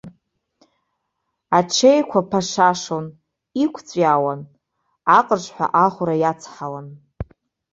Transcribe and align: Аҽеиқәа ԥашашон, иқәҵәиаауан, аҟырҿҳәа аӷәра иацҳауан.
Аҽеиқәа 1.57 2.19
ԥашашон, 2.29 3.05
иқәҵәиаауан, 3.63 4.41
аҟырҿҳәа 5.17 5.65
аӷәра 5.85 6.15
иацҳауан. 6.21 6.87